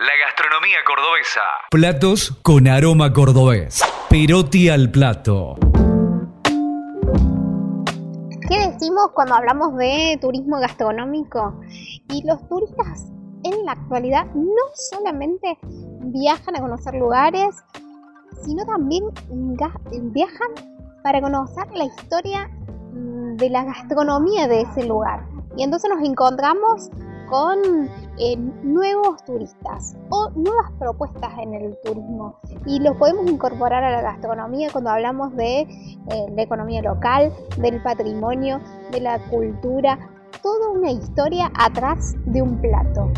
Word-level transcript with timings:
La 0.00 0.16
gastronomía 0.16 0.78
cordobesa. 0.86 1.42
Platos 1.70 2.32
con 2.42 2.66
aroma 2.66 3.12
cordobés. 3.12 3.82
Perotti 4.08 4.70
al 4.70 4.90
plato. 4.90 5.56
¿Qué 8.48 8.70
decimos 8.70 9.10
cuando 9.12 9.34
hablamos 9.34 9.76
de 9.76 10.16
turismo 10.18 10.58
gastronómico? 10.58 11.60
Y 12.08 12.26
los 12.26 12.48
turistas 12.48 13.12
en 13.44 13.66
la 13.66 13.72
actualidad 13.72 14.24
no 14.32 14.62
solamente 14.90 15.58
viajan 15.64 16.56
a 16.56 16.60
conocer 16.60 16.94
lugares, 16.94 17.54
sino 18.42 18.64
también 18.64 19.04
viajan 20.14 20.48
para 21.04 21.20
conocer 21.20 21.66
la 21.74 21.84
historia 21.84 22.48
mm, 22.94 23.36
de 23.36 23.50
la 23.50 23.64
gastronomía 23.64 24.48
de 24.48 24.62
ese 24.62 24.86
lugar. 24.86 25.26
Y 25.58 25.62
entonces 25.62 25.90
nos 25.94 26.02
encontramos 26.08 26.88
con 27.30 27.88
eh, 28.18 28.36
nuevos 28.36 29.24
turistas 29.24 29.96
o 30.10 30.30
nuevas 30.30 30.72
propuestas 30.78 31.32
en 31.38 31.54
el 31.54 31.78
turismo 31.84 32.40
y 32.66 32.80
los 32.80 32.96
podemos 32.96 33.30
incorporar 33.30 33.84
a 33.84 33.92
la 33.92 34.02
gastronomía 34.02 34.68
cuando 34.72 34.90
hablamos 34.90 35.34
de 35.36 35.60
eh, 35.60 35.66
la 36.34 36.42
economía 36.42 36.82
local, 36.82 37.32
del 37.56 37.80
patrimonio, 37.82 38.60
de 38.90 39.00
la 39.00 39.18
cultura, 39.30 39.98
toda 40.42 40.70
una 40.70 40.90
historia 40.90 41.50
atrás 41.54 42.14
de 42.26 42.42
un 42.42 42.60
plato. 42.60 43.10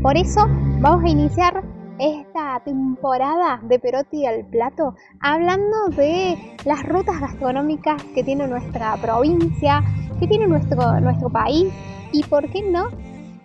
Por 0.00 0.16
eso 0.16 0.46
vamos 0.80 1.04
a 1.04 1.08
iniciar 1.08 1.64
esta 1.98 2.60
temporada 2.64 3.58
de 3.62 3.78
Perotti 3.78 4.26
al 4.26 4.44
plato 4.46 4.94
hablando 5.20 5.88
de 5.88 6.36
las 6.64 6.86
rutas 6.86 7.20
gastronómicas 7.20 8.02
que 8.14 8.22
tiene 8.22 8.46
nuestra 8.46 8.96
provincia, 8.98 9.82
que 10.20 10.28
tiene 10.28 10.46
nuestro, 10.46 11.00
nuestro 11.00 11.30
país 11.30 11.72
y, 12.12 12.22
¿por 12.24 12.48
qué 12.50 12.62
no?, 12.62 12.88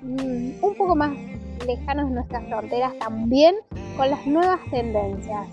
mm, 0.02 0.64
un 0.64 0.76
poco 0.78 0.96
más 0.96 1.12
lejanos 1.66 2.10
de 2.10 2.16
nuestras 2.16 2.46
fronteras 2.48 2.98
también 3.00 3.56
con 3.98 4.10
las 4.10 4.26
nuevas 4.26 4.60
tendencias. 4.72 5.48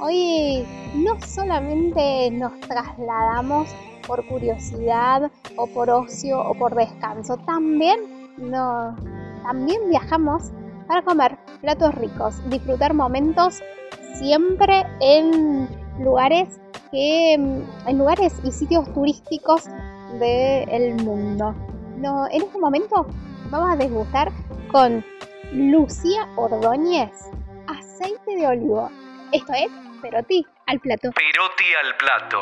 Hoy 0.00 0.64
no 0.96 1.20
solamente 1.20 2.30
nos 2.30 2.58
trasladamos 2.60 3.68
por 4.06 4.26
curiosidad 4.26 5.30
o 5.56 5.66
por 5.66 5.90
ocio 5.90 6.40
o 6.40 6.54
por 6.54 6.74
descanso, 6.74 7.36
también, 7.38 8.00
no, 8.38 8.96
también 9.42 9.80
viajamos 9.90 10.50
para 10.86 11.02
comer 11.02 11.36
platos 11.60 11.94
ricos, 11.96 12.36
disfrutar 12.48 12.94
momentos 12.94 13.60
siempre 14.14 14.84
en 15.00 15.68
lugares 16.02 16.60
que 16.90 17.34
en 17.34 17.98
lugares 17.98 18.34
y 18.44 18.50
sitios 18.50 18.92
turísticos 18.94 19.64
del 20.18 20.94
mundo. 21.04 21.54
No, 21.98 22.26
en 22.30 22.42
este 22.42 22.58
momento 22.58 23.06
vamos 23.50 23.70
a 23.72 23.76
degustar 23.76 24.30
con 24.70 25.04
Lucía 25.52 26.28
Ordóñez 26.36 27.10
aceite 27.66 28.36
de 28.36 28.46
olivo. 28.46 28.90
Esto 29.32 29.52
es 29.52 29.68
Perotti 30.02 30.44
al 30.66 30.80
plato. 30.80 31.10
Perotti 31.12 31.64
al 31.82 31.96
plato. 31.96 32.38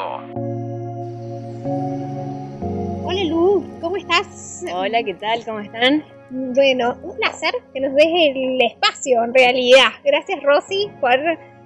Hola 3.04 3.24
Lu, 3.24 3.64
¿cómo 3.80 3.96
estás? 3.96 4.64
Hola, 4.72 5.02
¿qué 5.04 5.14
tal? 5.14 5.44
¿Cómo 5.44 5.60
están? 5.60 6.04
Bueno, 6.30 6.96
un 7.02 7.16
placer 7.16 7.54
que 7.72 7.80
nos 7.80 7.94
des 7.94 8.06
el 8.06 8.60
espacio 8.62 9.22
en 9.22 9.32
realidad. 9.32 9.92
Gracias 10.04 10.42
Rosy 10.42 10.90
por 11.00 11.16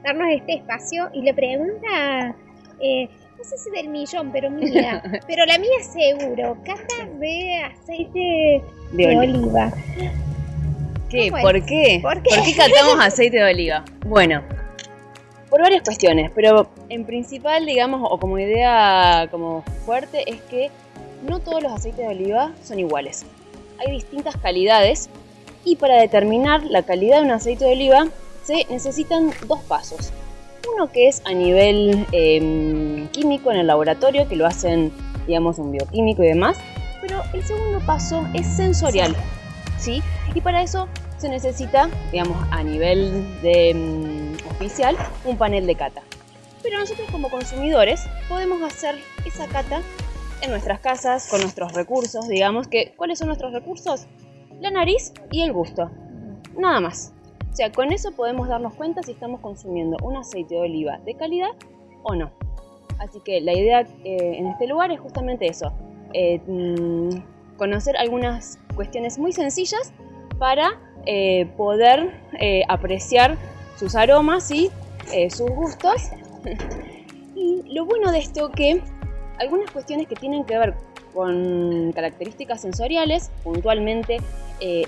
darnos 0.02 0.28
este 0.30 0.56
espacio. 0.56 1.08
Y 1.14 1.22
la 1.22 1.32
pregunta, 1.32 2.34
eh, 2.80 3.08
no 3.42 3.48
sé 3.48 3.58
si 3.58 3.70
del 3.70 3.88
millón, 3.88 4.30
pero 4.33 4.50
mía, 4.50 5.02
pero 5.27 5.46
la 5.46 5.58
mía 5.58 5.70
seguro, 5.83 6.56
cata 6.64 7.06
de 7.19 7.62
aceite 7.64 8.62
de, 8.92 9.16
oliva. 9.16 9.72
¿Qué? 11.08 11.30
¿Por 11.30 11.64
qué? 11.64 11.98
¿Por 12.02 12.22
qué? 12.22 12.36
¿Por 12.36 12.44
qué 12.44 12.55
catamos 12.56 12.97
aceite 13.00 13.38
de 13.38 13.50
oliva? 13.50 13.84
Bueno, 14.06 14.42
por 15.48 15.62
varias 15.62 15.82
cuestiones, 15.82 16.30
pero 16.34 16.70
en 16.88 17.05
principal, 17.05 17.64
digamos, 17.66 18.00
o 18.05 18.19
como 18.19 18.38
idea 18.38 19.27
como 19.30 19.62
fuerte, 19.84 20.30
es 20.30 20.41
que 20.42 20.70
no 21.26 21.41
todos 21.41 21.62
los 21.62 21.72
aceites 21.72 22.00
de 22.00 22.09
oliva 22.09 22.53
son 22.62 22.78
iguales 22.78 23.25
hay 23.81 23.92
distintas 23.92 24.36
calidades 24.36 25.09
y 25.65 25.76
para 25.76 25.97
determinar 25.97 26.65
la 26.65 26.82
calidad 26.82 27.20
de 27.20 27.25
un 27.26 27.31
aceite 27.32 27.65
de 27.65 27.72
oliva 27.72 28.09
se 28.44 28.66
necesitan 28.70 29.32
dos 29.47 29.60
pasos. 29.60 30.12
Uno 30.75 30.91
que 30.91 31.08
es 31.08 31.22
a 31.25 31.32
nivel 31.32 32.06
em, 32.12 33.08
químico 33.08 33.50
en 33.50 33.58
el 33.58 33.66
laboratorio, 33.66 34.28
que 34.28 34.36
lo 34.36 34.47
hacen, 34.47 34.92
digamos, 35.26 35.58
un 35.58 35.72
bioquímico 35.72 36.22
y 36.22 36.28
demás, 36.28 36.58
pero 37.00 37.22
el 37.32 37.42
segundo 37.42 37.81
paso 37.86 38.26
es 38.34 38.47
sensorial, 38.47 39.16
¿sí? 39.78 40.03
Y 40.34 40.41
para 40.41 40.62
eso 40.62 40.88
se 41.19 41.28
necesita, 41.28 41.91
digamos, 42.12 42.36
a 42.50 42.62
nivel 42.62 43.41
de, 43.42 43.70
em, 43.70 44.32
oficial, 44.50 44.97
un 45.25 45.36
panel 45.36 45.66
de 45.66 45.75
cata. 45.75 46.03
Pero 46.62 46.78
nosotros 46.78 47.09
como 47.10 47.30
consumidores 47.30 48.03
podemos 48.28 48.62
hacer 48.62 48.97
esa 49.25 49.47
cata 49.47 49.82
en 50.42 50.50
nuestras 50.50 50.80
casas, 50.80 51.28
con 51.28 51.41
nuestros 51.41 51.72
recursos, 51.72 52.28
digamos 52.28 52.69
que, 52.69 52.92
¿cuáles 52.97 53.19
son 53.19 53.28
nuestros 53.28 53.53
recursos? 53.53 54.06
La 54.60 54.70
nariz 54.70 55.12
y 55.30 55.42
el 55.42 55.53
gusto. 55.53 55.91
Nada 56.56 56.80
más. 56.80 57.12
O 57.53 57.56
sea, 57.56 57.72
con 57.72 57.93
eso 57.93 58.12
podemos 58.12 58.49
darnos 58.49 58.75
cuenta 58.75 59.03
si 59.03 59.12
estamos 59.12 59.41
consumiendo 59.41 59.97
un 60.03 60.16
aceite 60.16 60.55
de 60.55 60.61
oliva 60.61 60.99
de 61.05 61.15
calidad 61.15 61.50
o 62.05 62.15
no. 62.15 62.31
Así 63.00 63.19
que 63.21 63.41
la 63.41 63.55
idea 63.55 63.81
eh, 64.05 64.34
en 64.37 64.47
este 64.47 64.66
lugar 64.66 64.93
es 64.93 65.00
justamente 65.00 65.47
eso. 65.47 65.72
Eh, 66.12 66.41
mm, 66.47 67.56
conocer 67.56 67.97
algunas 67.97 68.59
cuestiones 68.75 69.19
muy 69.19 69.33
sencillas 69.33 69.93
para 70.39 70.78
eh, 71.06 71.47
poder 71.56 72.12
apreciar 72.69 73.37
sus 73.77 73.94
aromas 73.94 74.50
y 74.50 74.71
sus 75.31 75.50
gustos. 75.50 76.10
y 77.34 77.62
lo 77.75 77.84
bueno 77.84 78.12
de 78.12 78.19
esto 78.19 78.50
que 78.50 78.83
algunas 79.39 79.71
cuestiones 79.71 80.06
que 80.06 80.15
tienen 80.15 80.44
que 80.44 80.56
ver 80.56 80.75
con 81.15 81.93
características 81.93 82.60
sensoriales, 82.60 83.31
puntualmente 83.43 84.19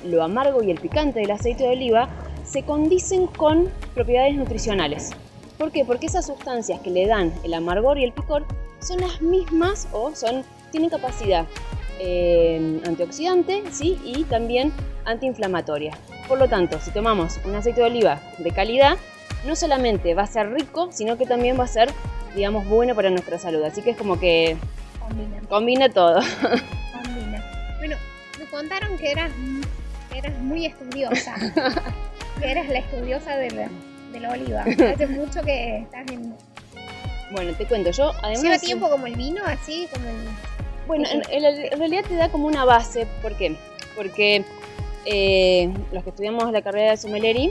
lo 0.05 0.22
amargo 0.22 0.62
y 0.62 0.71
el 0.71 0.78
picante 0.78 1.21
del 1.21 1.31
aceite 1.31 1.65
de 1.65 1.71
oliva, 1.71 2.09
se 2.53 2.65
condicen 2.65 3.27
con 3.27 3.71
propiedades 3.95 4.35
nutricionales. 4.35 5.11
¿Por 5.59 5.73
qué? 5.73 5.85
Porque 5.85 6.07
esas 6.07 6.27
sustancias 6.27 6.81
que 6.81 6.91
le 6.91 7.07
dan 7.07 7.33
el 7.45 7.55
amargor 7.55 7.99
y 7.99 8.05
el 8.05 8.13
picor 8.13 8.45
son 8.81 9.01
las 9.01 9.23
mismas 9.23 9.89
o 9.93 10.15
son, 10.15 10.45
tienen 10.71 10.91
capacidad 10.91 11.47
eh, 11.99 12.81
antioxidante 12.87 13.63
¿sí? 13.71 13.99
y 14.05 14.25
también 14.25 14.73
antiinflamatoria. 15.05 15.97
Por 16.29 16.39
lo 16.39 16.49
tanto, 16.49 16.79
si 16.81 16.91
tomamos 16.91 17.41
un 17.45 17.55
aceite 17.55 17.81
de 17.81 17.87
oliva 17.87 18.21
de 18.39 18.51
calidad, 18.51 18.99
no 19.47 19.57
solamente 19.57 20.15
va 20.15 20.23
a 20.23 20.27
ser 20.27 20.53
rico, 20.53 20.89
sino 20.93 21.17
que 21.17 21.27
también 21.27 21.59
va 21.59 21.65
a 21.65 21.69
ser 21.69 21.91
digamos, 22.34 22.67
bueno 22.67 22.95
para 22.95 23.11
nuestra 23.11 23.39
salud. 23.39 23.63
Así 23.63 23.83
que 23.83 23.91
es 23.91 23.97
como 23.97 24.19
que 24.19 24.57
combina, 25.01 25.41
combina 25.49 25.89
todo. 25.89 26.21
Combina. 27.03 27.45
Bueno, 27.79 27.97
me 28.39 28.45
contaron 28.47 28.97
que 28.99 29.11
eras, 29.11 29.33
eras 30.15 30.39
muy 30.39 30.67
estudiosa, 30.67 31.34
que 32.41 32.50
eras 32.50 32.69
la 32.69 32.78
estudiosa 32.78 33.37
de 33.37 33.69
la, 34.20 34.31
oliva. 34.31 34.62
Hace 34.94 35.06
mucho 35.06 35.43
que 35.43 35.78
estás 35.78 36.10
en... 36.10 36.34
Bueno, 37.31 37.53
te 37.54 37.66
cuento, 37.66 37.91
yo 37.91 38.12
además... 38.22 38.43
¿Lleva 38.43 38.59
tiempo 38.59 38.91
como 38.91 39.06
el 39.06 39.16
vino, 39.16 39.43
así 39.47 39.88
como 39.93 40.09
el... 40.09 40.16
Bueno, 40.87 41.09
en, 41.10 41.78
realidad 41.78 42.04
te 42.06 42.16
da 42.16 42.28
como 42.28 42.47
una 42.47 42.65
base. 42.65 43.06
¿Por 43.22 43.34
qué? 43.37 43.56
Porque 43.97 44.44
eh, 45.06 45.72
los 45.92 46.03
que 46.03 46.10
estudiamos 46.10 46.53
la 46.53 46.62
carrera 46.62 46.91
de 46.91 46.97
sommelier, 46.97 47.50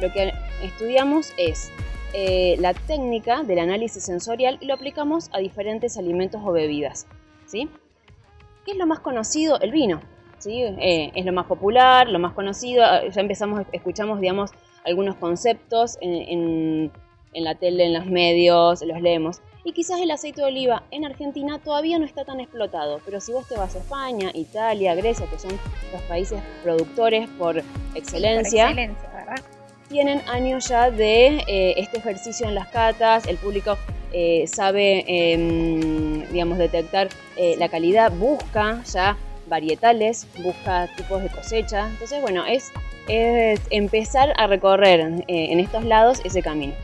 lo 0.00 0.12
que 0.12 0.32
estudiamos 0.62 1.32
es 1.36 1.70
eh, 2.12 2.56
la 2.58 2.74
técnica 2.74 3.42
del 3.42 3.60
análisis 3.60 4.04
sensorial 4.04 4.58
y 4.60 4.66
lo 4.66 4.74
aplicamos 4.74 5.30
a 5.32 5.38
diferentes 5.38 5.96
alimentos 5.96 6.42
o 6.44 6.52
bebidas. 6.52 7.06
¿sí? 7.46 7.68
¿Qué 8.64 8.72
es 8.72 8.76
lo 8.76 8.86
más 8.86 9.00
conocido? 9.00 9.60
El 9.60 9.72
vino. 9.72 10.00
¿Sí? 10.42 10.62
Eh, 10.62 11.12
es 11.14 11.24
lo 11.24 11.32
más 11.32 11.46
popular, 11.46 12.08
lo 12.08 12.18
más 12.18 12.32
conocido. 12.32 12.84
Ah, 12.84 13.02
ya 13.08 13.20
empezamos, 13.20 13.62
escuchamos, 13.72 14.20
digamos, 14.20 14.50
algunos 14.84 15.16
conceptos 15.16 15.96
en, 16.00 16.90
en 17.32 17.44
la 17.44 17.54
tele, 17.54 17.86
en 17.86 17.94
los 17.94 18.06
medios, 18.06 18.82
los 18.82 19.00
leemos. 19.00 19.40
Y 19.64 19.72
quizás 19.72 20.00
el 20.00 20.10
aceite 20.10 20.40
de 20.40 20.48
oliva 20.48 20.82
en 20.90 21.04
Argentina 21.04 21.58
todavía 21.58 21.98
no 21.98 22.04
está 22.04 22.24
tan 22.24 22.40
explotado, 22.40 23.00
pero 23.04 23.20
si 23.20 23.32
vos 23.32 23.46
te 23.48 23.56
vas 23.56 23.74
a 23.76 23.78
España, 23.78 24.30
Italia, 24.34 24.94
Grecia, 24.94 25.26
que 25.30 25.38
son 25.38 25.52
los 25.92 26.02
países 26.02 26.40
productores 26.64 27.28
por 27.38 27.62
excelencia, 27.94 28.64
por 28.64 28.70
excelencia 28.72 29.08
¿verdad? 29.14 29.36
tienen 29.88 30.22
años 30.28 30.68
ya 30.68 30.90
de 30.90 31.44
eh, 31.46 31.74
este 31.76 31.98
ejercicio 31.98 32.48
en 32.48 32.54
las 32.56 32.68
catas, 32.68 33.26
el 33.26 33.36
público 33.36 33.76
eh, 34.12 34.46
sabe, 34.46 35.04
em, 35.06 36.26
digamos, 36.32 36.58
detectar 36.58 37.08
eh, 37.36 37.54
la 37.58 37.68
calidad, 37.68 38.10
busca 38.10 38.82
ya 38.84 39.16
varietales, 39.48 40.26
busca 40.42 40.88
tipos 40.96 41.22
de 41.22 41.28
cosecha. 41.28 41.88
Entonces, 41.88 42.20
bueno, 42.20 42.44
es, 42.46 42.72
es 43.08 43.60
empezar 43.70 44.32
a 44.36 44.46
recorrer 44.46 45.00
en 45.28 45.60
estos 45.60 45.84
lados 45.84 46.20
ese 46.24 46.42
camino. 46.42 46.74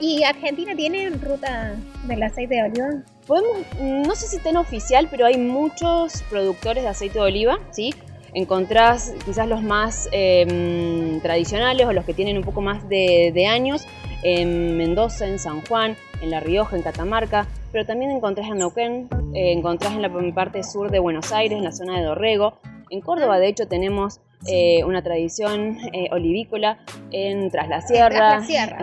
¿Y 0.00 0.22
Argentina 0.22 0.74
tiene 0.74 1.10
ruta 1.10 1.76
del 2.04 2.22
aceite 2.22 2.54
de 2.56 2.62
oliva? 2.62 2.88
Podemos, 3.26 3.58
no 3.80 4.14
sé 4.14 4.28
si 4.28 4.38
tan 4.38 4.56
oficial, 4.56 5.08
pero 5.10 5.26
hay 5.26 5.36
muchos 5.36 6.22
productores 6.30 6.84
de 6.84 6.88
aceite 6.88 7.18
de 7.18 7.24
oliva, 7.24 7.58
¿sí? 7.70 7.92
encontrás 8.36 9.14
quizás 9.24 9.48
los 9.48 9.62
más 9.62 10.10
em, 10.12 11.20
tradicionales 11.20 11.86
o 11.86 11.92
los 11.94 12.04
que 12.04 12.12
tienen 12.12 12.36
un 12.36 12.44
poco 12.44 12.60
más 12.60 12.86
de, 12.86 13.46
años 13.48 13.86
en 14.22 14.76
Mendoza, 14.76 15.26
en 15.26 15.38
San 15.38 15.62
Juan, 15.62 15.96
en 16.20 16.30
La 16.30 16.40
Rioja, 16.40 16.76
en 16.76 16.82
Catamarca, 16.82 17.46
pero 17.72 17.86
también 17.86 18.10
encontrás 18.10 18.48
en 18.48 18.58
Neuquén, 18.58 19.08
eh, 19.36 19.52
encontrás 19.52 19.92
en 19.92 20.00
la 20.00 20.10
parte 20.34 20.62
sur 20.62 20.90
de 20.90 20.98
Buenos 20.98 21.30
Aires, 21.30 21.58
en 21.58 21.64
la 21.64 21.72
zona 21.72 21.98
de 21.98 22.04
Dorrego. 22.04 22.54
En 22.88 23.02
Córdoba, 23.02 23.38
de 23.38 23.48
hecho, 23.48 23.68
tenemos 23.68 24.20
eh, 24.46 24.82
una 24.84 25.02
tradición 25.02 25.76
eh, 25.92 26.08
olivícola 26.10 26.78
en 27.10 27.50
Tras 27.50 27.68
la 27.68 27.82
Sierra, 27.82 28.42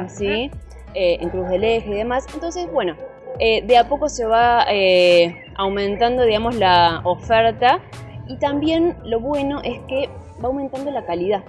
¿sí? 0.10 0.52
en 0.96 1.30
Cruz 1.32 1.50
del 1.50 1.64
Eje 1.64 1.90
y 1.90 1.94
demás. 1.96 2.28
Entonces, 2.36 2.72
bueno, 2.72 2.96
de 3.40 3.78
a 3.78 3.90
poco 3.90 4.10
se 4.10 4.26
va 4.26 4.68
aumentando, 5.56 6.24
digamos, 6.24 6.56
la 6.56 7.02
oferta 7.04 7.80
y 8.28 8.38
también 8.38 8.96
lo 9.04 9.20
bueno 9.20 9.60
es 9.64 9.80
que 9.88 10.08
va 10.40 10.50
aumentando 10.50 10.92
la 10.92 11.04
calidad. 11.04 11.44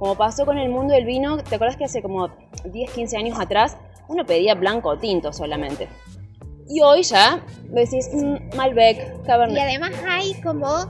Como 0.00 0.16
pasó 0.16 0.44
con 0.44 0.58
el 0.58 0.68
mundo 0.68 0.94
del 0.94 1.04
vino, 1.04 1.36
¿te 1.36 1.54
acuerdas 1.54 1.76
que 1.76 1.84
hace 1.84 2.02
como 2.02 2.28
10, 2.64 2.90
15 2.90 3.16
años 3.16 3.38
atrás 3.38 3.76
uno 4.08 4.26
pedía 4.26 4.56
blanco 4.56 4.88
o 4.88 4.98
tinto 4.98 5.32
solamente? 5.32 5.86
Y 6.68 6.80
hoy 6.80 7.02
ya 7.02 7.40
decís 7.68 8.08
mm, 8.12 8.56
Malbec, 8.56 9.22
Cabernet. 9.24 9.58
Y 9.58 9.60
además 9.60 9.92
hay 10.08 10.34
como 10.42 10.86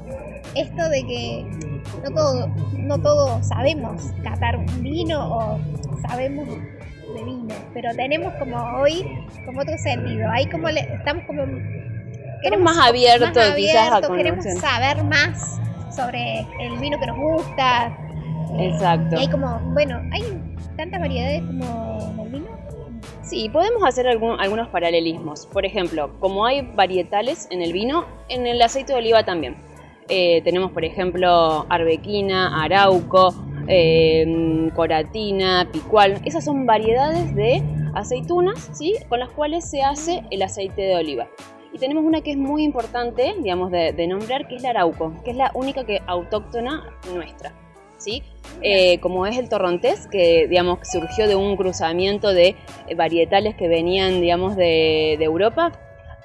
esto 0.55 0.89
de 0.89 1.07
que 1.07 1.47
no 2.03 2.11
todo, 2.15 2.49
no 2.77 2.99
todos 3.01 3.47
sabemos 3.47 4.03
catar 4.23 4.57
un 4.57 4.83
vino 4.83 5.35
o 5.35 5.59
sabemos 6.09 6.49
de 6.49 7.25
vino, 7.25 7.55
pero 7.75 7.95
tenemos 7.95 8.33
como 8.35 8.57
hoy 8.79 9.05
como 9.45 9.61
otro 9.61 9.77
sentido. 9.79 10.29
Hay 10.31 10.47
como 10.47 10.69
estamos 10.69 11.25
como 11.27 11.45
queremos 12.43 12.75
más 12.75 12.89
abierto, 12.89 13.27
más 13.27 13.55
quizás 13.55 13.93
a 13.93 14.17
queremos 14.17 14.45
saber 14.61 15.05
más 15.05 15.61
sobre 15.95 16.47
el 16.61 16.79
vino 16.81 16.99
que 16.99 17.07
nos 17.07 17.17
gusta. 17.17 17.97
Exacto. 18.59 19.17
Y 19.17 19.21
hay 19.21 19.29
como, 19.29 19.59
bueno, 19.73 20.01
hay 20.13 20.23
tantas 20.77 21.01
variedades 21.01 21.43
como. 21.43 22.12
Sí, 23.32 23.49
podemos 23.49 23.82
hacer 23.82 24.06
algunos 24.06 24.69
paralelismos. 24.69 25.46
Por 25.46 25.64
ejemplo, 25.64 26.11
como 26.20 26.44
hay 26.44 26.61
varietales 26.61 27.49
en 27.50 27.62
el 27.62 27.73
vino, 27.73 28.05
en 28.29 28.46
el 28.46 28.61
aceite 28.61 28.93
de 28.93 28.99
oliva 28.99 29.25
también. 29.25 29.56
Eh, 30.11 30.43
tenemos, 30.43 30.70
por 30.70 30.84
ejemplo, 30.84 31.64
arbequina, 31.70 32.62
arauco, 32.62 33.34
eh, 33.69 34.69
coratina, 34.76 35.67
picual. 35.73 36.20
Esas 36.26 36.44
son 36.44 36.67
variedades 36.67 37.34
de 37.34 37.62
aceitunas, 37.94 38.69
¿sí? 38.75 38.96
Con 39.08 39.20
las 39.20 39.31
cuales 39.31 39.64
se 39.64 39.81
hace 39.81 40.23
el 40.31 40.43
aceite 40.43 40.82
de 40.82 40.96
oliva. 40.96 41.26
Y 41.73 41.78
tenemos 41.78 42.05
una 42.05 42.20
que 42.20 42.32
es 42.32 42.37
muy 42.37 42.62
importante, 42.62 43.35
digamos, 43.43 43.70
de, 43.70 44.06
nombrar, 44.08 44.46
que 44.46 44.56
es 44.56 44.62
la 44.62 44.70
arauco, 44.70 45.14
que 45.25 45.31
es 45.31 45.38
la 45.38 45.50
única 45.55 45.85
que 45.85 46.02
autóctona 46.06 46.85
nuestra. 47.14 47.62
Eh, 48.62 49.00
como 49.00 49.26
es 49.26 49.37
el 49.38 49.49
torrontés, 49.49 50.06
que 50.06 50.46
digamos 50.49 50.78
surgió 50.90 51.26
de 51.26 51.34
un 51.34 51.56
cruzamiento 51.56 52.32
de 52.32 52.56
eh, 52.87 52.94
varietales 52.94 53.54
que 53.56 53.69
venían 53.69 54.20
digamos 54.20 54.56
de, 54.56 55.14
Europa, 55.14 55.72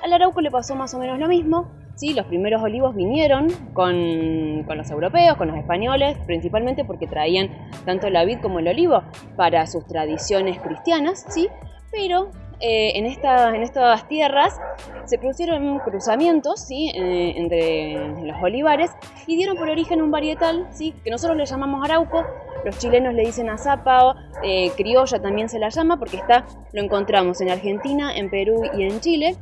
al 0.03 0.13
arauco 0.13 0.41
le 0.41 0.51
pasó 0.51 0.75
más 0.75 0.93
o 0.93 0.99
menos 0.99 1.19
lo 1.19 1.27
mismo. 1.27 1.71
¿sí? 1.95 2.13
Los 2.13 2.27
primeros 2.27 2.61
olivos 2.61 2.95
vinieron 2.95 3.47
con, 3.73 4.63
con, 4.67 4.77
los 4.77 4.89
europeos, 4.91 5.35
con 5.37 5.47
los 5.47 5.57
españoles, 5.57 6.17
principalmente 6.25 6.85
porque 6.85 7.07
traían 7.07 7.49
tanto 7.85 8.09
la 8.09 8.23
vid 8.23 8.39
como 8.39 8.59
el 8.59 8.67
olivo 8.67 9.03
para 9.35 9.65
sus 9.65 9.85
tradiciones 9.87 10.59
cristianas, 10.59 11.25
¿sí? 11.29 11.47
pero 11.91 12.29
eh, 12.59 12.93
en, 12.95 13.05
en 13.05 13.63
estas 13.63 14.07
tierras 14.07 14.59
se 15.05 15.17
produjeron 15.17 15.79
cruzamientos 15.79 16.61
¿sí? 16.61 16.91
Eh, 16.95 17.33
entre 17.35 18.23
los 18.23 18.41
olivares 18.41 18.91
y 19.27 19.35
dieron 19.35 19.57
por 19.57 19.69
origen 19.69 20.01
un 20.01 20.09
varietal 20.11 20.67
¿sí? 20.71 20.93
que 21.03 21.11
nosotros 21.11 21.37
le 21.37 21.45
llamamos 21.45 21.83
arauco, 21.85 22.25
los 22.65 22.77
chilenos 22.79 23.13
le 23.13 23.25
dicen 23.25 23.49
azapa, 23.49 24.15
eh, 24.43 24.71
criolla 24.75 25.21
también 25.21 25.49
se 25.49 25.59
la 25.59 25.69
llama 25.69 25.97
porque 25.97 26.17
está, 26.17 26.45
lo 26.73 26.81
encontramos 26.81 27.41
en 27.41 27.51
Argentina, 27.51 28.15
en 28.15 28.29
Perú 28.29 28.63
y 28.75 28.83
en 28.83 28.99
Chile 29.01 29.37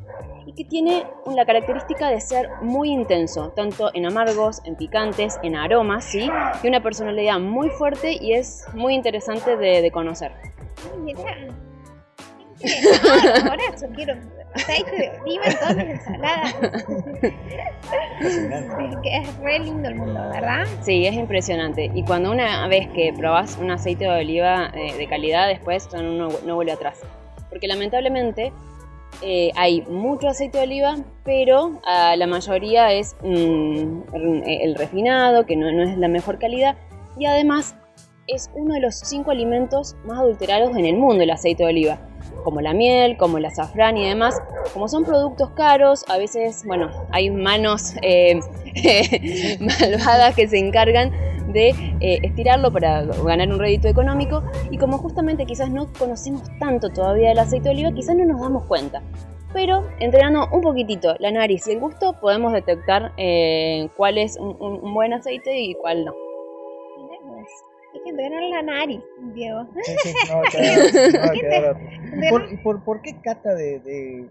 y 0.46 0.54
que 0.54 0.66
tiene 0.66 1.06
la 1.34 1.46
característica 1.46 2.10
de 2.10 2.20
ser 2.22 2.50
muy 2.62 2.92
intenso, 2.92 3.50
tanto 3.56 3.90
en 3.94 4.06
amargos, 4.06 4.62
en 4.66 4.76
picantes, 4.76 5.40
en 5.42 5.56
aromas, 5.56 6.04
¿sí? 6.06 6.30
y 6.64 6.68
una 6.68 6.84
personalidad 6.84 7.40
muy 7.40 7.70
fuerte 7.70 8.14
y 8.22 8.34
es 8.34 8.66
muy 8.74 8.94
interesante 8.94 9.58
de, 9.58 9.82
de 9.82 9.92
conocer. 9.92 10.34
Ahora 12.64 13.64
yo 13.82 13.90
quiero 13.96 14.16
aceite 14.54 14.92
de 14.92 15.12
oliva 15.22 15.44
en 15.46 15.58
todas 15.58 15.76
mis 15.76 15.86
ensaladas. 15.88 16.56
es 19.04 19.38
re 19.38 19.60
lindo 19.60 19.90
el 19.90 19.96
mundo, 19.96 20.30
¿verdad? 20.32 20.66
Sí, 20.82 21.06
es 21.06 21.16
impresionante. 21.16 21.92
Y 21.94 22.04
cuando 22.04 22.32
una 22.32 22.68
vez 22.68 22.88
que 22.90 23.14
probás 23.18 23.58
un 23.58 23.72
aceite 23.72 24.06
de 24.06 24.22
oliva 24.22 24.72
eh, 24.74 24.96
de 24.98 25.08
calidad, 25.08 25.48
después 25.48 25.90
uno 25.94 26.30
no 26.46 26.56
vuelve 26.56 26.72
atrás. 26.72 27.02
Porque 27.50 27.68
lamentablemente 27.68 28.54
eh, 29.22 29.52
hay 29.56 29.82
mucho 29.84 30.30
aceite 30.30 30.58
de 30.60 30.64
oliva, 30.64 30.96
pero 31.24 31.82
ah, 31.86 32.16
la 32.18 32.28
mayoría 32.28 32.94
es 32.94 33.16
mm, 33.22 34.02
el 34.46 34.76
refinado, 34.76 35.46
que 35.46 35.56
no, 35.56 35.72
no 35.72 35.84
es 35.84 35.98
la 35.98 36.08
mejor 36.08 36.40
calidad. 36.40 36.78
Y 37.18 37.26
además 37.26 37.76
es 38.28 38.50
uno 38.56 38.74
de 38.74 38.82
los 38.82 38.96
cinco 38.96 39.32
alimentos 39.32 39.96
más 40.06 40.20
adulterados 40.20 40.76
en 40.76 40.86
el 40.86 40.96
mundo, 40.96 41.24
el 41.24 41.30
aceite 41.30 41.64
de 41.64 41.70
oliva 41.70 42.00
como 42.44 42.62
la 42.62 42.74
miel, 42.74 43.18
como 43.18 43.38
el 43.38 43.46
azafrán 43.46 43.98
y 43.98 44.08
demás, 44.08 44.42
como 44.74 44.88
son 44.88 45.04
productos 45.04 45.52
caros, 45.52 46.06
a 46.08 46.18
veces, 46.18 46.64
bueno, 46.66 46.90
hay 47.12 47.30
manos 47.30 47.94
eh, 48.02 48.40
malvadas 49.60 50.36
que 50.36 50.48
se 50.48 50.58
encargan 50.58 51.12
de 51.52 51.70
eh, 52.00 52.20
estirarlo 52.24 52.72
para 52.72 53.04
ganar 53.04 53.50
un 53.50 53.60
rédito 53.60 53.88
económico 53.88 54.44
y 54.72 54.78
como 54.78 54.98
justamente 54.98 55.46
quizás 55.46 55.70
no 55.70 55.92
conocemos 55.98 56.44
tanto 56.60 56.90
todavía 56.90 57.32
el 57.32 57.40
aceite 57.40 57.70
de 57.70 57.76
oliva, 57.76 57.92
quizás 57.92 58.16
no 58.16 58.26
nos 58.26 58.42
damos 58.42 58.66
cuenta. 58.66 59.02
Pero 59.54 59.88
entrenando 60.00 60.50
un 60.52 60.62
poquitito 60.62 61.16
la 61.20 61.32
nariz 61.32 61.66
y 61.68 61.72
el 61.72 61.80
gusto 61.80 62.20
podemos 62.20 62.52
detectar 62.52 63.14
eh, 63.16 63.88
cuál 63.96 64.18
es 64.18 64.38
un 64.38 64.94
buen 64.94 65.14
aceite 65.14 65.58
y 65.58 65.76
cuál 65.76 66.04
no. 66.04 66.14
Hay 67.96 68.02
que 68.02 68.10
entrenar 68.10 68.44
la 68.44 68.62
nariz, 68.62 69.02
Diego. 69.34 69.62
¿Por, 72.64 73.02
qué 73.02 73.20
cata 73.22 73.54
de, 73.54 74.30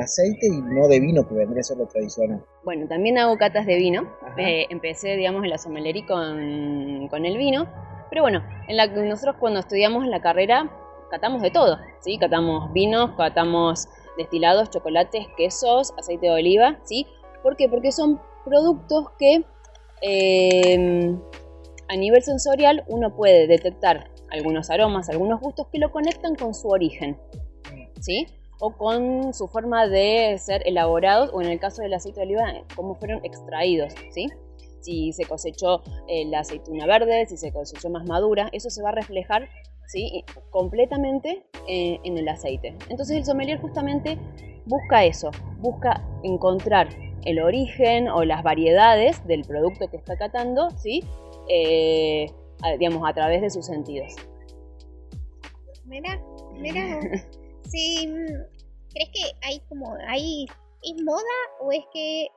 aceite 0.00 0.46
y 0.46 0.60
no 0.60 0.88
de 0.88 1.00
vino, 1.00 1.26
que 1.28 1.34
vendría 1.34 1.60
a 1.60 1.64
ser 1.64 1.78
lo 1.78 1.86
tradicional? 1.86 2.44
Bueno, 2.64 2.86
también 2.88 3.18
hago 3.18 3.36
catas 3.36 3.66
de 3.66 3.76
vino. 3.76 4.08
Eh, 4.36 4.66
empecé, 4.70 5.16
digamos, 5.16 5.44
en 5.44 5.50
la 5.50 5.58
sommelería 5.58 6.06
con, 6.06 7.08
con 7.08 7.26
el 7.26 7.36
vino. 7.36 7.68
Pero 8.10 8.22
bueno, 8.22 8.42
en 8.68 8.76
la, 8.76 8.86
nosotros 8.88 9.36
cuando 9.38 9.60
estudiamos 9.60 10.06
la 10.06 10.20
carrera 10.20 10.70
catamos 11.10 11.42
de 11.42 11.50
todo, 11.50 11.78
¿sí? 12.00 12.18
Catamos 12.18 12.72
vinos, 12.72 13.10
catamos 13.16 13.86
destilados, 14.16 14.70
chocolates, 14.70 15.26
quesos, 15.36 15.92
aceite 15.98 16.26
de 16.26 16.32
oliva, 16.32 16.78
¿sí? 16.84 17.06
¿Por 17.42 17.56
qué? 17.56 17.68
Porque 17.68 17.92
son 17.92 18.20
productos 18.44 19.10
que 19.18 19.44
eh, 20.00 21.14
a 21.88 21.96
nivel 21.96 22.22
sensorial 22.22 22.84
uno 22.88 23.14
puede 23.14 23.46
detectar 23.46 24.10
algunos 24.32 24.70
aromas, 24.70 25.08
algunos 25.08 25.40
gustos 25.40 25.68
que 25.70 25.78
lo 25.78 25.92
conectan 25.92 26.34
con 26.34 26.54
su 26.54 26.68
origen, 26.68 27.18
¿sí? 28.00 28.26
O 28.58 28.76
con 28.76 29.34
su 29.34 29.46
forma 29.48 29.86
de 29.86 30.36
ser 30.38 30.62
elaborados, 30.66 31.30
o 31.32 31.42
en 31.42 31.48
el 31.48 31.60
caso 31.60 31.82
del 31.82 31.94
aceite 31.94 32.20
de 32.20 32.26
oliva, 32.26 32.52
cómo 32.74 32.94
fueron 32.94 33.24
extraídos, 33.24 33.92
¿sí? 34.10 34.28
Si 34.80 35.12
se 35.12 35.24
cosechó 35.26 35.82
eh, 36.08 36.24
la 36.26 36.40
aceituna 36.40 36.86
verde, 36.86 37.26
si 37.26 37.36
se 37.36 37.52
cosechó 37.52 37.88
más 37.90 38.04
madura, 38.04 38.48
eso 38.52 38.68
se 38.68 38.82
va 38.82 38.88
a 38.88 38.92
reflejar 38.92 39.48
¿sí? 39.86 40.24
completamente 40.50 41.44
eh, 41.68 42.00
en 42.02 42.18
el 42.18 42.28
aceite. 42.28 42.76
Entonces 42.88 43.18
el 43.18 43.24
sommelier 43.24 43.60
justamente 43.60 44.18
busca 44.66 45.04
eso, 45.04 45.30
busca 45.58 46.02
encontrar 46.24 46.88
el 47.24 47.40
origen 47.40 48.08
o 48.08 48.24
las 48.24 48.42
variedades 48.42 49.24
del 49.26 49.42
producto 49.42 49.88
que 49.88 49.96
está 49.96 50.16
catando, 50.16 50.70
¿sí? 50.70 51.04
Eh, 51.48 52.26
digamos, 52.78 53.08
a 53.08 53.12
través 53.12 53.40
de 53.42 53.50
sus 53.50 53.66
sentidos. 53.66 54.14
Mira, 55.84 56.20
mira, 56.54 57.00
sí, 57.68 58.08
¿crees 58.94 59.10
que 59.12 59.46
hay 59.46 59.60
como, 59.68 59.94
hay, 60.06 60.46
es 60.82 61.02
moda 61.02 61.22
o 61.60 61.72
es 61.72 61.84
que 61.92 62.28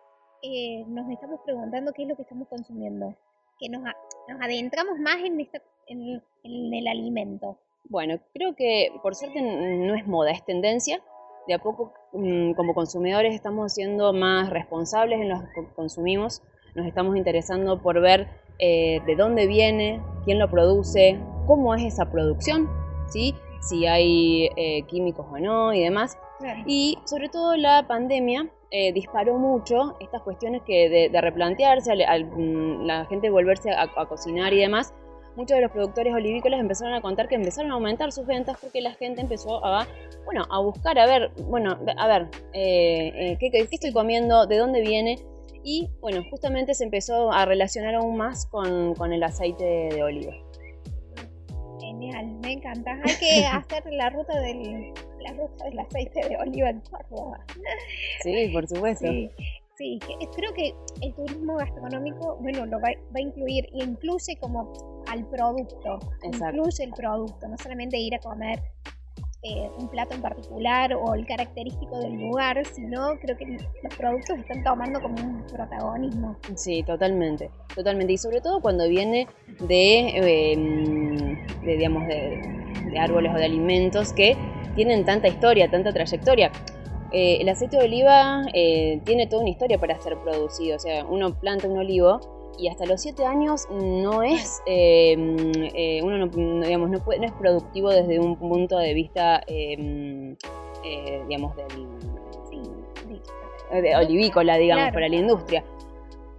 eh, 0.41 0.83
nos 0.87 1.09
estamos 1.09 1.39
preguntando 1.45 1.93
qué 1.93 2.03
es 2.03 2.09
lo 2.09 2.15
que 2.15 2.23
estamos 2.23 2.47
consumiendo? 2.47 3.15
Que 3.59 3.69
nos, 3.69 3.81
nos 3.81 4.41
adentramos 4.41 4.99
más 4.99 5.17
en, 5.23 5.39
en, 5.87 6.73
el 6.73 6.87
alimento. 6.87 7.57
Bueno, 7.85 8.19
creo 8.33 8.55
que 8.55 8.91
por 9.01 9.15
suerte 9.15 9.41
no 9.41 9.95
es 9.95 10.07
moda, 10.07 10.31
es 10.31 10.43
tendencia. 10.43 11.01
De 11.47 11.53
a 11.53 11.59
poco, 11.59 11.93
mm, 12.13 12.53
como 12.53 12.73
consumidores, 12.73 13.35
estamos 13.35 13.73
siendo 13.73 14.11
más 14.13 14.49
responsables 14.49 15.21
en 15.21 15.29
lo 15.29 15.41
que 15.53 15.67
consumimos. 15.75 16.41
Nos 16.73 16.87
estamos 16.87 17.15
interesando 17.15 17.81
por 17.81 18.01
ver 18.01 18.27
eh, 18.59 19.01
de 19.05 19.15
dónde 19.15 19.47
viene, 19.47 20.01
quién 20.23 20.39
lo 20.39 20.49
produce, 20.49 21.19
cómo 21.45 21.73
es 21.75 21.83
esa 21.83 22.09
producción, 22.11 22.69
¿sí? 23.07 23.35
si 23.61 23.87
hay 23.87 24.49
eh, 24.55 24.83
químicos 24.83 25.25
o 25.31 25.37
no 25.39 25.73
y 25.73 25.81
demás. 25.81 26.17
Y 26.65 26.97
sobre 27.05 27.29
todo 27.29 27.55
la 27.55 27.87
pandemia 27.87 28.49
eh, 28.71 28.91
disparó 28.91 29.37
mucho 29.37 29.95
estas 29.99 30.21
cuestiones 30.21 30.61
que 30.63 31.09
de, 31.11 31.21
replantearse, 31.21 31.91
al, 31.91 32.25
mm, 32.25 32.85
la 32.85 33.05
gente 33.05 33.29
volverse 33.29 33.71
a, 33.71 33.87
cocinar 34.05 34.53
y 34.53 34.59
demás, 34.59 34.93
muchos 35.35 35.55
de 35.55 35.61
los 35.61 35.71
productores 35.71 36.13
olivícolas 36.13 36.59
empezaron 36.59 36.93
a 36.93 37.01
contar 37.01 37.27
que 37.27 37.35
empezaron 37.35 37.71
a 37.71 37.75
aumentar 37.75 38.11
sus 38.11 38.25
ventas 38.25 38.57
porque 38.59 38.81
la 38.81 38.93
gente 38.93 39.21
empezó 39.21 39.63
a, 39.65 39.87
bueno, 40.25 40.45
a 40.49 40.59
buscar, 40.59 40.99
a 40.99 41.05
ver, 41.05 41.31
bueno, 41.47 41.77
a 41.97 42.07
ver, 42.07 42.27
eh, 42.53 43.11
eh, 43.15 43.37
¿qué, 43.39 43.49
¿qué, 43.49 43.67
estoy 43.71 43.93
comiendo? 43.93 44.45
¿De 44.45 44.57
dónde 44.57 44.81
viene? 44.81 45.19
Y 45.67 45.89
bueno, 45.99 46.23
justamente 46.29 46.75
se 46.75 46.83
empezó 46.83 47.31
a 47.31 47.43
relacionar 47.45 47.95
aún 47.95 48.17
más 48.17 48.45
con, 48.45 48.93
con 48.93 49.11
el 49.11 49.23
aceite 49.23 49.63
de 49.63 50.03
oliva. 50.03 50.31
Genial, 51.79 52.35
me 52.43 52.53
encanta. 52.53 52.91
Hay 53.03 53.15
que 53.15 53.45
hacer 53.51 53.83
la 53.91 54.11
ruta 54.11 54.39
del, 54.41 54.93
la 55.21 55.33
ruta 55.33 55.65
del 55.65 55.79
aceite 55.79 56.29
de 56.29 56.37
oliva 56.37 56.69
en 56.69 56.81
Córdoba. 56.81 57.43
Sí, 58.21 58.49
por 58.53 58.67
supuesto. 58.67 59.07
Sí, 59.75 59.99
creo 60.35 60.53
que 60.53 60.75
el 61.01 61.13
turismo 61.15 61.55
gastronómico, 61.55 62.37
bueno, 62.41 62.67
lo 62.67 62.79
va, 62.79 62.89
a 62.89 63.19
incluir, 63.19 63.67
incluye 63.73 64.37
como 64.39 64.71
al 65.07 65.27
producto, 65.29 65.99
incluye 66.23 66.83
el 66.83 66.91
producto, 66.91 67.47
no 67.47 67.57
solamente 67.57 67.97
ir 67.97 68.13
a 68.13 68.19
comer 68.19 68.61
eh, 69.47 69.69
un 69.77 69.87
plato 69.87 70.15
en 70.15 70.21
particular 70.21 70.93
o 70.93 71.13
el 71.13 71.25
característico 71.25 71.99
del 71.99 72.13
lugar, 72.19 72.65
sino 72.65 73.17
creo 73.19 73.37
que 73.37 73.45
los 73.45 73.95
productos 73.95 74.39
están 74.39 74.63
tomando 74.63 75.01
como 75.01 75.15
un 75.21 75.45
protagonismo. 75.47 76.35
Sí, 76.55 76.83
totalmente, 76.83 77.51
totalmente, 77.75 78.13
y 78.13 78.17
sobre 78.17 78.41
todo 78.41 78.59
cuando 78.59 78.87
viene 78.87 79.27
de, 79.59 80.51
em, 80.53 81.45
de 81.63 81.77
digamos, 81.77 82.07
de 82.07 82.99
árboles 82.99 83.33
o 83.33 83.37
de 83.37 83.45
alimentos 83.45 84.13
que 84.13 84.35
tienen 84.75 85.05
tanta 85.05 85.27
historia, 85.27 85.69
tanta 85.69 85.91
trayectoria. 85.91 86.51
Eh, 87.11 87.37
el 87.39 87.47
aceite 87.47 87.77
de 87.77 87.85
oliva 87.85 88.45
eh, 88.53 88.99
tiene 89.05 89.27
toda 89.27 89.41
una 89.41 89.51
historia 89.51 89.77
para 89.77 89.97
ser 90.01 90.17
producido. 90.17 90.75
O 90.75 90.79
sea, 90.79 91.05
uno 91.05 91.39
planta 91.39 91.67
un 91.67 91.77
olivo 91.77 92.34
y 92.57 92.69
hasta 92.69 92.85
los 92.85 93.01
7 93.01 93.25
años 93.25 93.67
no 93.69 94.23
es, 94.23 94.61
eh, 94.65 95.99
uno 96.03 96.17
no, 96.17 96.27
digamos, 96.65 96.89
no, 96.89 96.99
puede, 96.99 97.19
no, 97.19 97.25
es 97.25 97.33
productivo 97.33 97.89
desde 97.89 98.19
un 98.19 98.37
punto 98.37 98.77
de 98.77 98.93
vista, 98.93 99.41
digamos, 99.47 101.55
del, 101.55 101.67
de 103.81 103.95
olivícola, 103.95 104.57
digamos, 104.57 104.93
para 104.93 105.09
la 105.09 105.15
industria. 105.15 105.63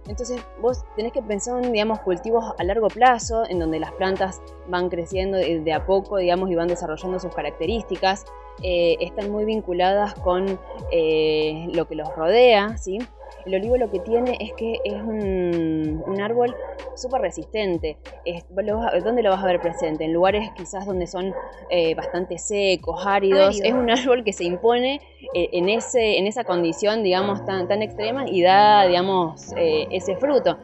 Entonces 0.07 0.41
vos 0.61 0.85
tenés 0.95 1.11
que 1.11 1.21
pensar 1.21 1.63
en, 1.63 1.71
digamos, 1.71 1.99
cultivos 1.99 2.53
a 2.57 2.63
largo 2.63 2.87
plazo, 2.87 3.43
en 3.49 3.59
donde 3.59 3.79
las 3.79 3.91
plantas 3.93 4.41
van 4.67 4.89
creciendo 4.89 5.37
de 5.37 5.73
a 5.73 5.85
poco, 5.85 6.17
digamos, 6.17 6.49
y 6.49 6.55
van 6.55 6.67
desarrollando 6.67 7.19
sus 7.19 7.33
características. 7.33 8.25
Eh, 8.63 8.97
están 8.99 9.31
muy 9.31 9.45
vinculadas 9.45 10.13
con 10.15 10.59
eh, 10.91 11.67
lo 11.73 11.87
que 11.87 11.95
los 11.95 12.13
rodea, 12.15 12.77
¿sí? 12.77 12.99
El 13.47 13.55
olivo 13.55 13.77
lo 13.77 13.89
que 13.89 13.99
tiene 13.99 14.37
es 14.41 14.51
que 14.53 14.73
es 14.83 14.93
un, 14.93 16.03
árbol 16.21 16.53
súper 16.95 17.21
resistente. 17.21 17.97
¿Dónde 18.49 19.23
lo 19.23 19.29
vas 19.29 19.41
a 19.41 19.47
ver 19.47 19.61
presente? 19.61 20.03
En 20.03 20.11
lugares 20.11 20.49
quizás 20.57 20.85
donde 20.85 21.07
son 21.07 21.33
eh, 21.69 21.95
bastante 21.95 22.37
secos, 22.37 23.05
áridos. 23.05 23.61
Es 23.63 23.71
un 23.71 23.89
árbol 23.89 24.25
que 24.25 24.33
se 24.33 24.43
impone 24.43 24.99
eh, 25.33 25.49
en, 25.53 25.69
ese, 25.69 26.17
en 26.17 26.27
esa 26.27 26.43
condición, 26.43 27.03
digamos, 27.03 27.45
tan, 27.45 27.69
tan 27.69 27.81
extrema 27.81 28.27
y 28.27 28.41
da, 28.41 28.85
digamos, 28.85 29.53
eh, 29.55 29.87
ese 29.91 30.17
fruto. 30.17 30.57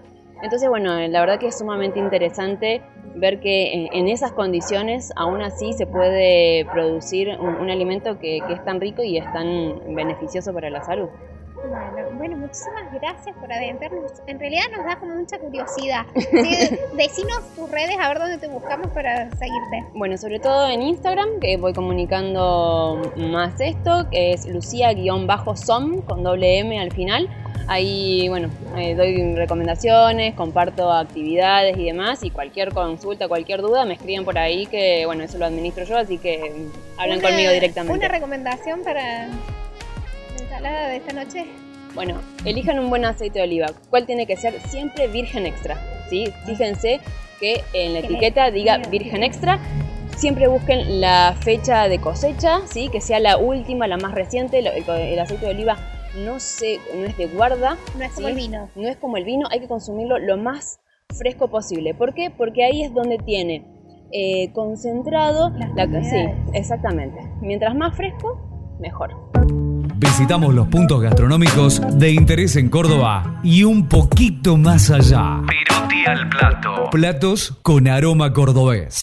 Entonces, 0.44 0.68
bueno, 0.68 1.00
la 1.08 1.22
verdad 1.22 1.40
que 1.40 1.48
es 1.48 1.58
sumamente 1.58 2.00
interesante 2.00 2.82
ver 3.16 3.40
que 3.40 3.88
en, 3.94 4.10
esas 4.10 4.34
condiciones 4.34 5.14
aún 5.16 5.42
así 5.42 5.72
se 5.72 5.88
puede 5.88 6.66
producir 6.66 7.30
un, 7.40 7.70
alimento 7.70 8.20
que, 8.20 8.42
que 8.46 8.54
es 8.54 8.64
tan 8.66 8.82
rico 8.82 9.04
y 9.04 9.18
es 9.18 9.24
tan 9.32 9.96
beneficioso 9.96 10.54
para 10.54 10.70
la 10.70 10.84
salud. 10.84 11.08
Bueno, 12.18 12.38
muchísimas 12.38 12.92
gracias 12.94 13.36
por 13.38 13.52
adentrarnos. 13.52 14.12
En 14.28 14.40
realidad 14.40 14.64
nos 14.76 14.86
da 14.86 14.98
como 14.98 15.16
mucha 15.16 15.40
curiosidad. 15.40 16.06
Sí, 16.44 16.78
decinos 16.98 17.44
tus 17.56 17.70
redes, 17.70 17.96
a 18.00 18.08
ver 18.10 18.20
dónde 18.20 18.38
te 18.38 18.48
buscamos 18.48 18.88
para 18.88 19.30
seguirte. 19.32 19.86
Bueno, 19.94 20.18
sobre 20.18 20.40
todo 20.40 20.68
en 20.68 20.82
Instagram, 20.82 21.40
que 21.40 21.58
voy 21.58 21.74
comunicando 21.74 23.00
más 23.16 23.60
esto, 23.62 24.08
que 24.10 24.34
es 24.34 24.48
lucía-som 24.48 26.02
con 26.02 26.24
doble 26.24 26.60
M 26.60 26.80
al 26.80 26.92
final. 26.92 27.30
Ahí, 27.68 28.28
bueno, 28.30 28.50
eh, 28.76 28.96
doy 28.96 29.36
recomendaciones, 29.36 30.34
comparto 30.34 30.92
actividades 30.92 31.78
y 31.78 31.86
demás. 31.86 32.24
Y 32.24 32.32
cualquier 32.32 32.74
consulta, 32.74 33.28
cualquier 33.28 33.62
duda, 33.62 33.86
me 33.86 33.94
escriben 33.94 34.26
por 34.26 34.38
ahí, 34.38 34.66
que 34.66 35.06
bueno, 35.06 35.24
eso 35.24 35.38
lo 35.38 35.46
administro 35.46 35.86
yo, 35.86 35.98
así 35.98 36.18
que 36.18 36.68
hablan 36.98 37.22
conmigo 37.22 37.52
directamente. 37.52 37.98
Una 37.98 38.08
recomendación 38.08 38.82
para 38.84 39.30
de 40.72 40.96
esta 40.98 41.14
noche? 41.14 41.46
Bueno, 41.94 42.16
elijan 42.46 42.80
un 42.80 42.90
buen 42.90 43.06
aceite 43.06 43.40
de 43.40 43.46
oliva. 43.46 43.68
¿Cuál 43.90 44.06
tiene 44.06 44.26
que 44.26 44.38
ser? 44.38 44.60
Siempre 44.62 45.08
virgen 45.08 45.46
extra. 45.46 45.78
¿sí? 46.10 46.26
Fíjense 46.46 47.02
que 47.40 47.62
en 47.74 47.94
la 47.94 48.00
etiqueta 48.00 48.50
diga 48.50 48.78
virgen 48.90 49.24
extra. 49.24 49.60
Siempre 50.16 50.48
busquen 50.48 51.02
la 51.02 51.36
fecha 51.42 51.88
de 51.90 52.00
cosecha, 52.00 52.62
¿sí? 52.66 52.90
que 52.90 53.02
sea 53.02 53.20
la 53.20 53.38
última, 53.38 53.88
la 53.88 53.98
más 53.98 54.14
reciente. 54.14 54.60
El, 54.60 55.20
aceite 55.20 55.46
de 55.46 55.52
oliva 55.52 55.78
no, 56.24 56.40
se, 56.40 56.80
no 56.96 57.06
es 57.06 57.18
de 57.18 57.28
guarda. 57.28 57.78
No 57.98 58.06
es 58.06 58.12
como 58.12 58.30
el 58.30 58.36
vino. 58.36 58.70
No 58.76 58.88
es 58.88 58.98
como 58.98 59.18
el 59.18 59.26
vino, 59.26 59.48
hay 59.52 59.60
que 59.60 59.68
consumirlo 59.68 60.18
lo 60.18 60.38
más 60.38 60.80
fresco 61.10 61.50
posible. 61.50 61.94
¿Por 61.94 62.14
qué? 62.14 62.32
Porque 62.32 62.64
ahí 62.64 62.84
es 62.84 62.94
donde 62.94 63.18
tiene 63.18 63.66
eh, 64.12 64.52
concentrado 64.54 65.50
la, 65.76 66.04
sí, 66.04 66.26
exactamente. 66.54 67.20
Mientras 67.42 67.76
más 67.76 67.96
fresco, 67.96 68.40
mejor. 68.80 69.16
Visitamos 70.04 70.54
los 70.54 70.68
puntos 70.68 71.02
gastronómicos 71.02 71.82
de 71.98 72.12
interés 72.12 72.58
en 72.58 72.70
Córdoba 72.70 73.40
y 73.42 73.64
un 73.64 73.88
poquito 73.88 74.58
más 74.58 74.92
allá. 74.92 75.40
Pirotti 75.48 76.06
al 76.06 76.28
plato. 76.28 76.90
Platos 76.92 77.58
con 77.62 77.88
aroma 77.88 78.34
cordobés. 78.34 79.02